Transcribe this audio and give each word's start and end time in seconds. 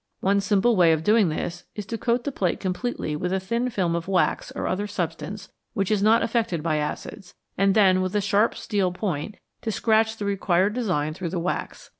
One 0.21 0.41
simple 0.41 0.75
way 0.75 0.93
of 0.93 1.03
doing 1.03 1.29
this 1.29 1.65
is 1.75 1.85
to 1.85 1.95
coat 1.99 2.23
the 2.23 2.31
plate 2.31 2.59
com 2.59 2.73
pletely 2.73 3.15
with 3.15 3.31
a 3.31 3.39
thin 3.39 3.69
film 3.69 3.95
of 3.95 4.07
wax 4.07 4.51
or 4.53 4.65
other 4.65 4.87
substance 4.87 5.49
which 5.75 5.91
is 5.91 6.01
not 6.01 6.23
affected 6.23 6.63
by 6.63 6.77
acids, 6.77 7.35
and 7.55 7.75
then 7.75 8.01
with 8.01 8.15
a 8.15 8.19
sharp 8.21 8.55
steel 8.55 8.91
point 8.91 9.35
to 9.61 9.71
scratch 9.71 10.17
the 10.17 10.25
required 10.25 10.73
design 10.73 11.13
through 11.13 11.29
the 11.29 11.39
wax. 11.39 11.89